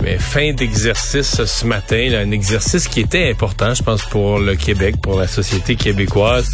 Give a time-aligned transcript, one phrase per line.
[0.00, 4.56] Mais fin d'exercice ce matin, là, un exercice qui était important, je pense, pour le
[4.56, 6.50] Québec, pour la société québécoise.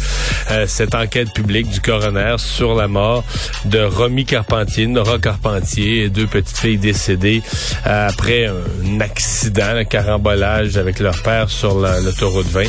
[0.51, 3.23] Euh, cette enquête publique du coroner sur la mort
[3.65, 7.41] de Romy Carpentier, Nora Carpentier, deux petites filles décédées
[7.87, 12.63] euh, après un accident, un carambolage avec leur père sur l'autoroute 20.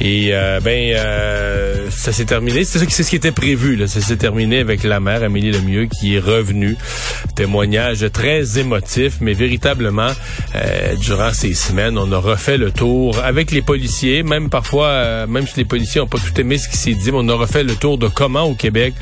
[0.00, 2.64] Et euh, ben, euh, ça s'est terminé.
[2.64, 3.76] C'est c'est ce qui était prévu.
[3.76, 3.86] Là.
[3.86, 6.76] Ça s'est terminé avec la mère Amélie Lemieux qui est revenue.
[7.34, 10.09] Témoignage très émotif, mais véritablement
[10.54, 15.26] euh, durant ces semaines, on a refait le tour avec les policiers, même parfois, euh,
[15.26, 17.34] même si les policiers n'ont pas tout aimé ce qui s'est dit, mais on a
[17.34, 18.94] refait le tour de comment au Québec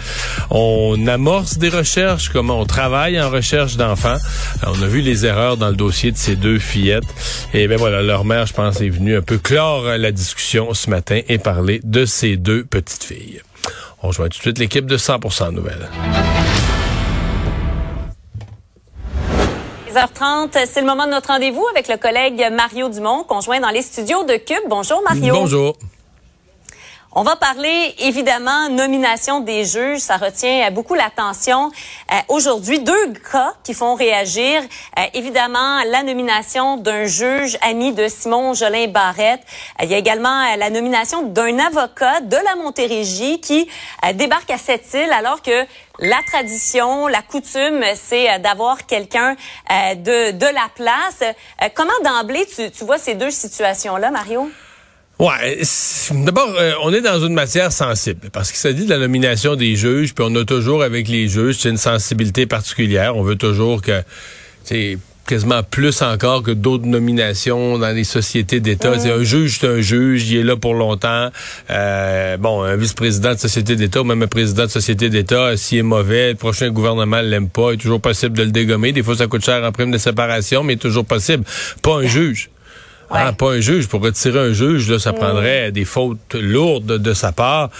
[0.51, 4.17] on amorce des recherches, comment on travaille en recherche d'enfants.
[4.65, 7.05] Euh, on a vu les erreurs dans le dossier de ces deux fillettes.
[7.55, 10.91] Et ben voilà, leur mère, je pense, est venue un peu clore la discussion ce
[10.91, 13.41] matin et parler de ces deux petites filles.
[14.03, 15.89] On rejoint tout de suite l'équipe de 100% Nouvelles.
[19.99, 23.83] 10h30, c'est le moment de notre rendez-vous avec le collègue Mario Dumont, conjoint dans les
[23.83, 24.63] studios de Cube.
[24.69, 25.35] Bonjour Mario.
[25.35, 25.77] Bonjour.
[27.21, 31.73] On va parler évidemment nomination des juges, ça retient beaucoup l'attention.
[32.13, 34.63] Euh, Aujourd'hui, deux cas qui font réagir.
[34.97, 39.41] Euh, évidemment, la nomination d'un juge ami de Simon Jolin Barrette.
[39.81, 43.69] Euh, il y a également euh, la nomination d'un avocat de la Montérégie qui
[44.07, 45.67] euh, débarque à cette île alors que
[45.99, 49.35] la tradition, la coutume, c'est euh, d'avoir quelqu'un
[49.69, 51.25] de, de la place.
[51.75, 54.49] comment d'emblée tu, tu vois ces deux situations-là, Mario?
[55.19, 55.61] Ouais,
[56.13, 59.75] d'abord, euh, on est dans une matière sensible parce qu'il s'agit de la nomination des
[59.75, 63.17] juges, puis on a toujours avec les juges c'est une sensibilité particulière.
[63.17, 64.03] On veut toujours que,
[64.63, 68.93] c'est quasiment plus encore que d'autres nominations dans les sociétés d'État.
[68.93, 71.31] Un juge, c'est un juge, il est là pour longtemps.
[71.71, 75.79] Euh, bon, un vice-président de société d'État ou même un président de société d'État, s'il
[75.79, 78.93] est mauvais, le prochain gouvernement l'aime pas, il est toujours possible de le dégommer.
[78.93, 81.43] Des fois, ça coûte cher en prime de séparation, mais toujours possible.
[81.83, 82.51] Pas un juge.
[83.11, 83.89] Ah, pas un juge.
[83.89, 87.71] Pour retirer un juge, là, ça prendrait des fautes lourdes de, sa part.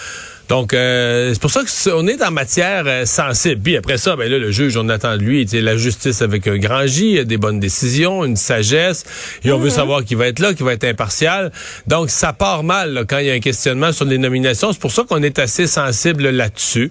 [0.49, 3.61] Donc, euh, c'est pour ça qu'on est en matière euh, sensible.
[3.63, 6.57] Puis après ça, ben là, le juge, on attend de lui la justice avec un
[6.57, 9.05] grand J, des bonnes décisions, une sagesse,
[9.45, 11.53] et on veut savoir qui va être là, qui va être impartial.
[11.87, 14.73] Donc, ça part mal là, quand il y a un questionnement sur les nominations.
[14.73, 16.91] C'est pour ça qu'on est assez sensible là-dessus.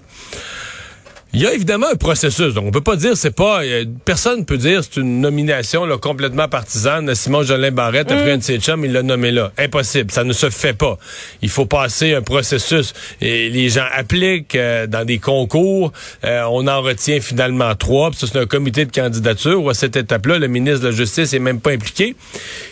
[1.34, 2.54] Il y a évidemment un processus.
[2.54, 3.62] Donc, on peut pas dire c'est pas.
[3.62, 7.14] Euh, personne peut dire c'est une nomination là, complètement partisane.
[7.14, 9.52] Simon Jolin Barrette, après un de ses chums, il l'a nommé là.
[9.58, 10.10] Impossible.
[10.10, 10.96] Ça ne se fait pas.
[11.42, 12.94] Il faut passer un processus.
[13.20, 15.92] Et les gens appliquent euh, dans des concours.
[16.24, 18.10] Euh, on en retient finalement trois.
[18.10, 20.92] Puis ça, c'est un comité de candidature où à cette étape-là, le ministre de la
[20.94, 22.16] Justice est même pas impliqué.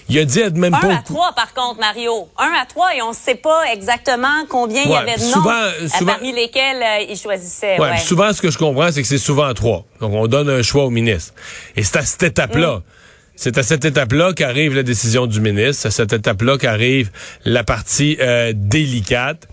[0.09, 0.95] Il a dit être même un pas.
[0.95, 2.29] à trois, par contre, Mario.
[2.39, 5.33] Un à trois, et on ne sait pas exactement combien il y avait de noms
[5.91, 7.79] souvent- parmi lesquels euh, il choisissait.
[7.79, 9.87] Ouais, souvent, ce que je comprends, c'est que c'est souvent trois.
[10.01, 11.35] Donc, on donne un choix au ministre.
[11.77, 12.83] Et c'est à cette étape-là.
[13.37, 15.83] C'est à cette étape-là qu'arrive la décision du ministre.
[15.83, 17.11] C'est à cette étape-là qu'arrive
[17.45, 19.47] la partie euh, délicate.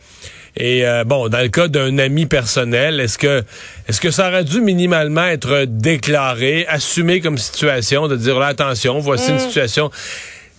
[0.56, 3.44] Et euh, bon, dans le cas d'un ami personnel, est-ce que
[3.88, 9.00] est-ce que ça aurait dû minimalement être déclaré, assumé comme situation, de dire là, attention,
[9.00, 9.90] voici une situation?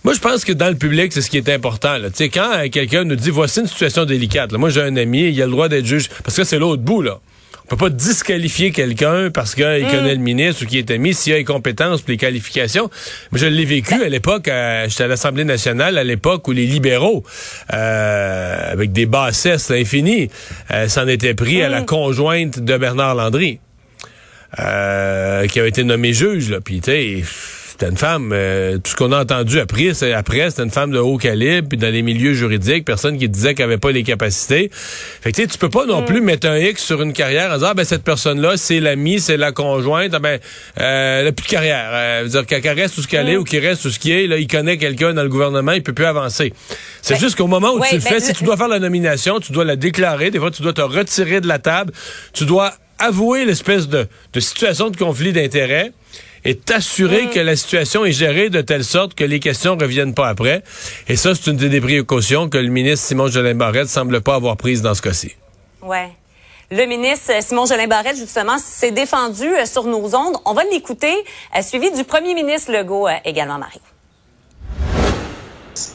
[0.03, 1.97] Moi, je pense que dans le public, c'est ce qui est important.
[1.97, 2.09] Là.
[2.09, 4.95] Tu sais, quand euh, quelqu'un nous dit voici une situation délicate, là, moi j'ai un
[4.97, 7.19] ami, il a le droit d'être juge, parce que c'est l'autre bout, là.
[7.65, 11.33] On peut pas disqualifier quelqu'un parce qu'il connaît le ministre ou qu'il est ami s'il
[11.33, 12.91] a les compétences les qualifications.
[13.31, 14.51] Mais je l'ai vécu à l'époque,
[14.87, 17.23] j'étais à l'Assemblée nationale à l'époque où les libéraux,
[17.73, 20.29] euh, avec des bassesses infinies,
[20.69, 23.59] euh, s'en étaient pris à la conjointe de Bernard Landry,
[24.59, 26.51] euh, qui avait été nommée juge.
[26.51, 26.59] Là.
[26.61, 26.81] Puis,
[27.77, 30.91] c'était une femme, euh, tout ce qu'on a entendu après, c'est, après, c'était une femme
[30.91, 34.03] de haut calibre, puis dans les milieux juridiques, personne qui disait qu'elle avait pas les
[34.03, 34.69] capacités.
[34.71, 37.51] Fait que tu sais, tu peux pas non plus mettre un X sur une carrière
[37.51, 40.39] en disant, ah, ben cette personne-là, c'est l'ami, c'est la conjointe, ah, ben,
[40.79, 41.89] euh, elle a plus de carrière.
[41.91, 44.13] Euh, veut dire qu'elle reste tout ce qu'elle est ou qu'il reste tout ce qui
[44.13, 46.53] est, là, il connaît quelqu'un dans le gouvernement, il peut plus avancer.
[47.01, 48.55] C'est Ben, juste qu'au moment où ouais, tu le ben, fais, si le- tu dois
[48.55, 51.59] faire la nomination, tu dois la déclarer, des fois tu dois te retirer de la
[51.59, 51.91] table,
[52.31, 55.91] tu dois avouer l'espèce de, de situation de conflit d'intérêts
[56.45, 60.29] et t'assurer que la situation est gérée de telle sorte que les questions reviennent pas
[60.29, 60.63] après.
[61.07, 64.55] Et ça, c'est une des précautions que le ministre Simon Jolin Barrette semble pas avoir
[64.55, 65.31] prises dans ce cas-ci.
[65.81, 66.11] Ouais.
[66.71, 70.37] Le ministre euh, Simon Jolin Barrette, justement, s'est défendu euh, sur nos ondes.
[70.45, 71.13] On va l'écouter,
[71.55, 73.81] euh, suivi du premier ministre Legault également, Marie.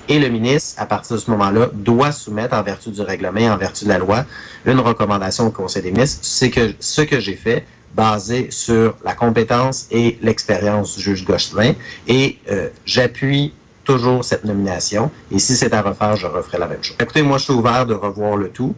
[0.08, 3.50] Et le ministre, à partir de ce moment-là, doit soumettre en vertu du règlement et
[3.50, 4.24] en vertu de la loi
[4.66, 6.20] une recommandation au Conseil des ministres.
[6.22, 7.64] C'est que ce que j'ai fait,
[7.94, 11.72] basé sur la compétence et l'expérience du juge Gosselin.
[12.06, 13.52] Et euh, j'appuie
[13.84, 15.10] toujours cette nomination.
[15.32, 16.96] Et si c'est à refaire, je referai la même chose.
[17.00, 18.74] Écoutez, moi, je suis ouvert de revoir le tout.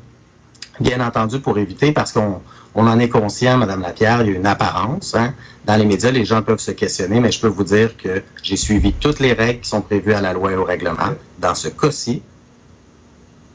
[0.81, 2.41] Bien entendu, pour éviter, parce qu'on
[2.75, 5.15] on en est conscient, Madame Lapierre, il y a une apparence.
[5.15, 5.35] Hein.
[5.67, 8.57] Dans les médias, les gens peuvent se questionner, mais je peux vous dire que j'ai
[8.57, 11.13] suivi toutes les règles qui sont prévues à la loi et au règlement.
[11.39, 12.23] Dans ce cas-ci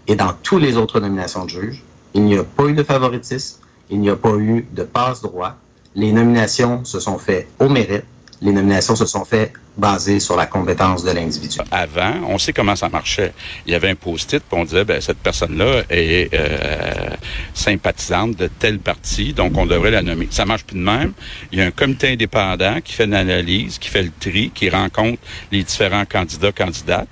[0.07, 1.83] et dans toutes les autres nominations de juges,
[2.13, 3.59] il n'y a pas eu de favoritisme,
[3.89, 5.56] il n'y a pas eu de passe-droit.
[5.95, 8.04] Les nominations se sont faites au mérite.
[8.39, 11.57] Les nominations se sont faites basées sur la compétence de l'individu.
[11.72, 13.34] Avant, on sait comment ça marchait.
[13.66, 17.16] Il y avait un post-it, puis on disait, ben, cette personne-là est euh,
[17.56, 20.28] sympathisante de tel parti, donc on devrait la nommer.
[20.30, 21.13] Ça marche plus de même.
[21.51, 24.69] Il y a un comité indépendant qui fait une analyse, qui fait le tri, qui
[24.69, 25.19] rencontre
[25.51, 27.07] les différents candidats, candidates.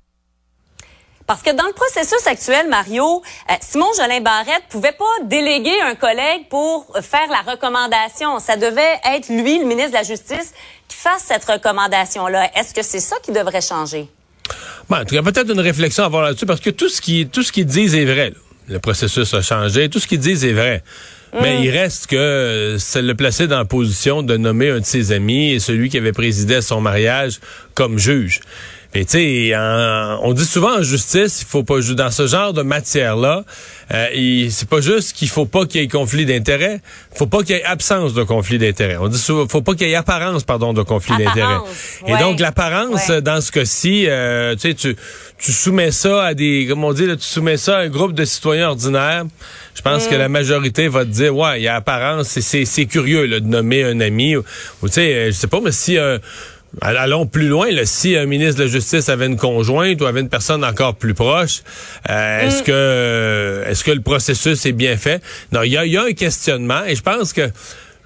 [1.27, 5.95] Parce que dans le processus actuel, Mario, euh, Simon Jolin Barrette pouvait pas déléguer un
[5.95, 8.39] collègue pour faire la recommandation.
[8.39, 10.53] Ça devait être lui, le ministre de la Justice,
[10.87, 12.51] qui fasse cette recommandation-là.
[12.55, 14.07] Est-ce que c'est ça qui devrait changer?
[14.87, 17.27] Bon, en tout cas, peut-être une réflexion à avoir là-dessus, parce que tout ce qui
[17.27, 18.33] tout ce qu'ils disent est vrai.
[18.67, 20.83] Le processus a changé, tout ce qu'ils disent est vrai.
[21.33, 21.63] Mais mm.
[21.63, 25.51] il reste que c'est le placer dans la position de nommer un de ses amis
[25.51, 27.39] et celui qui avait présidé à son mariage
[27.73, 28.41] comme juge.
[28.95, 29.53] Et tu sais,
[30.21, 33.43] on dit souvent en justice, il faut pas dans ce genre de matière-là,
[33.93, 36.79] euh, c'est pas juste qu'il faut pas qu'il y ait conflit d'intérêts,
[37.13, 38.95] faut pas qu'il y ait absence de conflit d'intérêts.
[38.97, 41.59] On dit souvent, faut pas qu'il y ait apparence, pardon, de conflit d'intérêts.
[42.07, 44.95] Et donc l'apparence dans ce cas-ci, euh, tu sais,
[45.37, 48.13] tu soumets ça à des, comme on dit, là, tu soumets ça à un groupe
[48.13, 49.25] de citoyens ordinaires.
[49.75, 50.19] Je pense que mm.
[50.19, 53.83] la majorité va te dire, ouais, il y a apparence, c'est curieux là, de nommer
[53.83, 54.43] un ami, ou,
[54.83, 56.19] tu sais, je sais pas, mais si un
[56.81, 57.71] Allons plus loin.
[57.71, 60.95] Là, si un ministre de la Justice avait une conjointe ou avait une personne encore
[60.95, 61.61] plus proche,
[62.09, 62.65] euh, est-ce mm.
[62.65, 65.21] que est-ce que le processus est bien fait?
[65.51, 67.49] Non, il y a, y a un questionnement et je pense que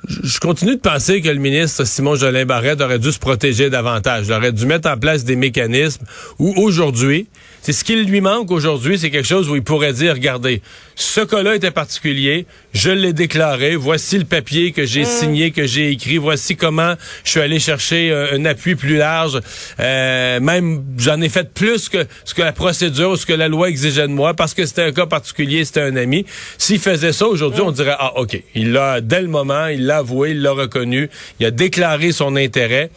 [0.07, 4.27] je continue de penser que le ministre Simon Jolin Barrette aurait dû se protéger davantage.
[4.27, 6.05] Il aurait dû mettre en place des mécanismes
[6.37, 7.27] où aujourd'hui,
[7.61, 10.61] c'est ce qu'il lui manque aujourd'hui, c'est quelque chose où il pourrait dire, regardez,
[10.95, 15.05] ce cas-là était particulier, je l'ai déclaré, voici le papier que j'ai mm.
[15.05, 19.39] signé, que j'ai écrit, voici comment je suis allé chercher euh, un, appui plus large,
[19.79, 23.69] euh, même j'en ai fait plus que ce que la procédure, ce que la loi
[23.69, 26.25] exigeait de moi, parce que c'était un cas particulier, c'était un ami.
[26.57, 29.97] S'il faisait ça aujourd'hui, on dirait, ah ok, il l'a dès le moment, il l'a
[29.97, 31.09] avoué, il l'a reconnu,
[31.39, 32.89] il a déclaré son intérêt.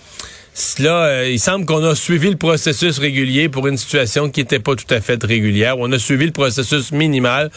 [0.79, 4.59] Là, euh, il semble qu'on a suivi le processus régulier pour une situation qui n'était
[4.59, 5.79] pas tout à fait régulière.
[5.79, 7.51] On a suivi le processus minimal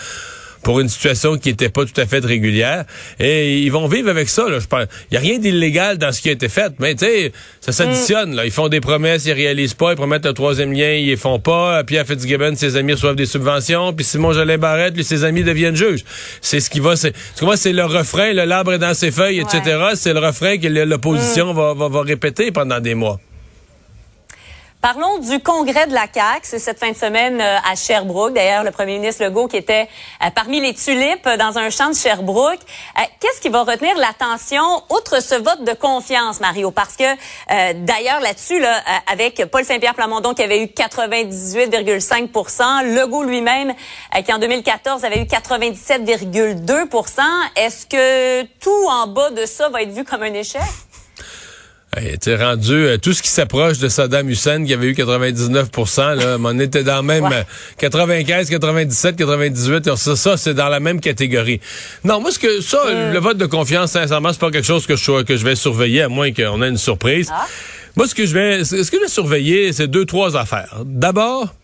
[0.66, 2.86] pour une situation qui n'était pas tout à fait régulière.
[3.20, 4.50] Et ils vont vivre avec ça.
[4.50, 4.88] Là, je pense.
[5.12, 7.32] Il n'y a rien d'illégal dans ce qui a été fait, mais tu sais,
[7.62, 8.36] ça s'additionne.
[8.36, 8.46] Là.
[8.46, 9.92] Ils font des promesses, ils réalisent pas.
[9.92, 11.84] Ils promettent un troisième lien, ils les font pas.
[11.84, 13.94] Pierre Fitzgibbon, ses amis reçoivent des subventions.
[13.94, 16.04] Puis Simon Jolin Barrette, lui, ses amis deviennent juges.
[16.42, 16.96] C'est ce qui va.
[16.96, 17.14] C'est,
[17.58, 18.34] c'est le refrain.
[18.34, 19.78] Le l'arbre est dans ses feuilles, etc.
[19.94, 21.58] C'est le refrain que l'opposition mm.
[21.58, 23.20] va, va, va répéter pendant des mois.
[24.86, 26.42] Parlons du congrès de la CAQ.
[26.44, 28.34] C'est cette fin de semaine euh, à Sherbrooke.
[28.34, 29.90] D'ailleurs, le premier ministre Legault qui était
[30.24, 32.60] euh, parmi les tulipes dans un champ de Sherbrooke.
[33.00, 34.62] Euh, qu'est-ce qui va retenir l'attention
[34.92, 36.70] outre ce vote de confiance, Mario?
[36.70, 37.16] Parce que
[37.84, 38.80] d'ailleurs, là-dessus, là,
[39.12, 43.74] avec Paul Saint-Pierre Plamondon qui avait eu 98,5 Legault lui-même
[44.24, 47.22] qui en 2014 avait eu 97,2%
[47.56, 50.62] Est-ce que tout en bas de ça va être vu comme un échec?
[51.98, 56.38] Hey, rendu euh, tout ce qui s'approche de Saddam Hussein qui avait eu 99% là,
[56.44, 57.30] on était dans même
[57.78, 61.62] 95, 97, 98, ça, ça c'est dans la même catégorie.
[62.04, 63.14] Non, moi ce que ça euh.
[63.14, 66.02] le vote de confiance sincèrement, c'est pas quelque chose que je que je vais surveiller
[66.02, 67.30] à moins qu'on ait une surprise.
[67.32, 67.48] Ah.
[67.96, 70.76] Moi ce que je vais ce que je vais surveiller, c'est deux trois affaires.
[70.84, 71.56] D'abord,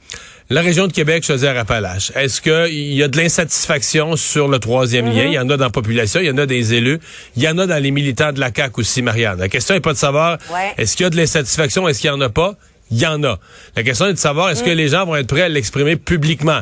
[0.50, 5.26] la région de Québec, Chaudière-Appalaches, est-ce qu'il y a de l'insatisfaction sur le troisième lien?
[5.26, 5.28] Mm-hmm.
[5.28, 7.00] Il y en a dans la population, il y en a des élus,
[7.36, 9.40] il y en a dans les militants de la CAQ aussi, Marianne.
[9.40, 10.38] La question n'est pas de savoir
[10.78, 12.56] est-ce qu'il y a de l'insatisfaction, est-ce qu'il y en a pas?
[12.92, 13.40] Il y en a.
[13.78, 14.74] La question est de savoir est-ce que mm.
[14.74, 16.60] les gens vont être prêts à l'exprimer publiquement?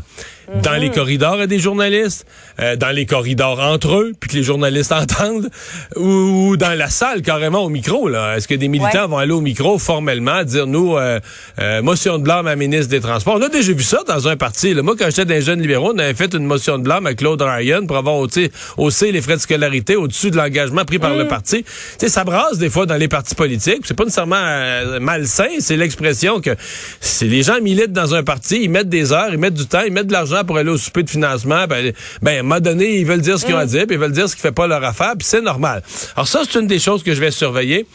[0.64, 0.96] Dans les mhm.
[0.96, 2.26] corridors à des journalistes,
[2.60, 5.50] euh, dans les corridors entre eux, puis que les journalistes entendent,
[5.96, 8.10] ou, dans la salle carrément au micro.
[8.10, 8.36] là.
[8.36, 11.20] Est-ce que des militants vont aller au micro formellement dire nous euh,
[11.60, 14.38] euh, motion de blâme à ministre des Transports On a déjà vu ça dans un
[14.38, 14.74] parti.
[14.74, 14.82] Là.
[14.82, 17.42] Moi, quand j'étais des jeunes libéraux, on avait fait une motion de blâme à Claude
[17.42, 21.30] Ryan pour avoir haussé, les frais de scolarité au-dessus de l'engagement pris par le mhm.
[21.30, 21.66] parti.
[21.98, 23.82] sais, ça brasse des fois dans les partis politiques.
[23.86, 25.48] C'est pas nécessairement euh, malsain.
[25.60, 26.52] C'est l'expression que
[27.00, 29.82] si les gens militent dans un parti, ils mettent des heures, ils mettent du temps,
[29.86, 31.92] ils mettent de l'argent pour aller au souper de financement, ben,
[32.22, 34.00] ben à un moment donné, ils veulent dire ce qu'ils ont à dire, puis ils
[34.00, 35.84] veulent dire ce qui fait pas leur affaire, puis c'est normal.
[36.16, 37.86] Alors ça, c'est une des choses que je vais surveiller.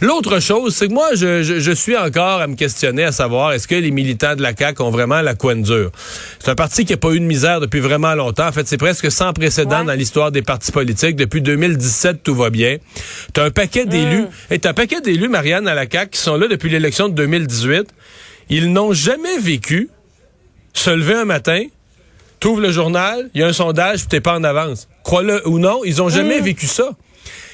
[0.00, 3.66] L'autre chose, c'est que moi, je, je, suis encore à me questionner à savoir est-ce
[3.66, 5.90] que les militants de la CAQ ont vraiment la coin dure?
[6.38, 8.46] C'est un parti qui n'a pas eu de misère depuis vraiment longtemps.
[8.46, 11.16] En fait, c'est presque sans précédent dans l'histoire des partis politiques.
[11.16, 12.76] Depuis 2017, tout va bien.
[13.32, 14.52] T'as un paquet d'élus, mm.
[14.52, 17.14] et t'as un paquet d'élus, Marianne, à la CAQ, qui sont là depuis l'élection de
[17.14, 17.88] 2018.
[18.50, 19.90] Ils n'ont jamais vécu
[20.74, 21.62] se lever un matin,
[22.40, 24.88] t'ouvres le journal, il y a un sondage, tu t'es pas en avance.
[25.04, 26.44] Crois-le ou non, ils ont jamais mm.
[26.44, 26.90] vécu ça.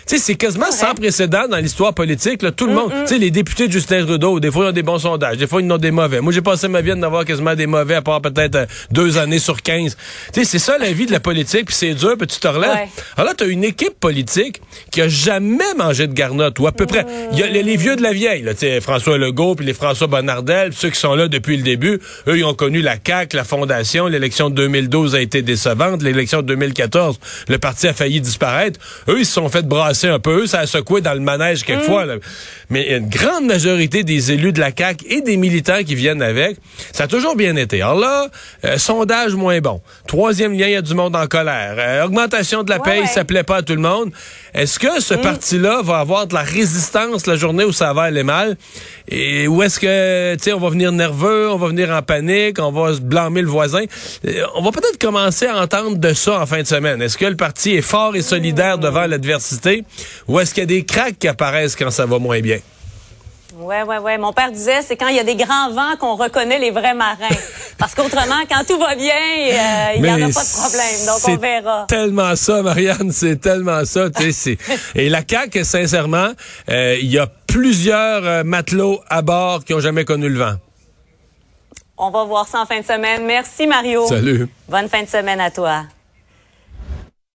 [0.07, 2.43] Tu sais, c'est quasiment sans précédent dans l'histoire politique.
[2.43, 3.03] Là, tout le mm, monde, mm.
[3.03, 5.47] tu sais, les députés de Justin Trudeau, des fois ils ont des bons sondages, des
[5.47, 6.21] fois ils ont des mauvais.
[6.21, 9.17] Moi, j'ai passé ma vie à avoir quasiment des mauvais, à part peut-être euh, deux
[9.17, 9.97] années sur quinze.
[10.33, 12.49] Tu sais, c'est ça la vie de la politique, puis c'est dur, puis tu te
[12.49, 12.89] relèves.
[13.17, 16.87] Alors là, t'as une équipe politique qui a jamais mangé de garnotte, ou à peu
[16.87, 17.07] près.
[17.33, 19.75] Il y a les, vieux de la vieille, là, tu sais, François Legault, puis les
[19.75, 22.01] François Bonnardel, ceux qui sont là depuis le début.
[22.29, 24.07] Eux, ils ont connu la CAQ, la Fondation.
[24.07, 26.03] L'élection de 2012 a été décevante.
[26.03, 27.19] L'élection de 2014,
[27.49, 28.79] le parti a failli disparaître.
[29.09, 32.07] Eux, ils se sont fait brasser un peu, ça a secoué dans le manège quelquefois.
[32.07, 32.21] Mm.
[32.71, 36.57] Mais une grande majorité des élus de la CAQ et des militants qui viennent avec,
[36.93, 37.83] ça a toujours bien été.
[37.83, 38.29] Alors là,
[38.65, 39.81] euh, sondage moins bon.
[40.07, 41.77] Troisième lien, il y a du monde en colère.
[41.79, 44.11] Euh, augmentation de la paye, ça plaît pas à tout le monde.
[44.55, 45.21] Est-ce que ce mm.
[45.21, 48.57] parti-là va avoir de la résistance la journée où ça va aller mal?
[49.09, 52.59] Et où est-ce que, tu sais, on va venir nerveux, on va venir en panique,
[52.59, 53.85] on va se blâmer le voisin?
[54.27, 57.03] Euh, on va peut-être commencer à entendre de ça en fin de semaine.
[57.03, 59.84] Est-ce que le parti est fort et solidaire devant l'adversité?
[60.29, 62.59] Ou est-ce qu'il y a des cracks qui apparaissent quand ça va moins bien?
[63.57, 64.19] Oui, oui, oui.
[64.19, 66.95] Mon père disait, c'est quand il y a des grands vents qu'on reconnaît les vrais
[66.95, 67.29] marins.
[67.79, 71.07] Parce qu'autrement, quand tout va bien, euh, il n'y aura pas de problème.
[71.07, 71.87] Donc, on verra.
[71.89, 73.13] tellement ça, Marianne.
[73.13, 74.09] C'est tellement ça.
[74.95, 76.31] Et la CAQ, sincèrement,
[76.69, 80.55] euh, il y a plusieurs euh, matelots à bord qui ont jamais connu le vent.
[81.97, 83.25] On va voir ça en fin de semaine.
[83.25, 84.07] Merci, Mario.
[84.09, 84.49] Salut.
[84.69, 85.85] Bonne fin de semaine à toi.